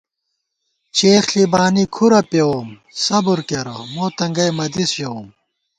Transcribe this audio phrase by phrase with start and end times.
[0.95, 2.69] چېخ ݪی بانی کھُرہ پېووم
[3.03, 5.27] صبر کېرہ مو تنگئ مہ دِس ژَوُم